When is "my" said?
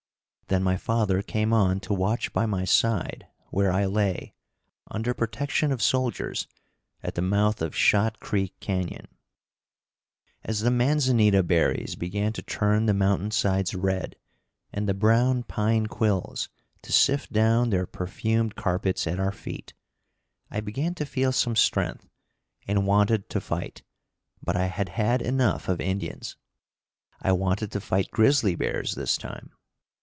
0.63-0.75, 2.45-2.65